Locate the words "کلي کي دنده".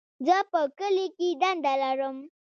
0.79-1.73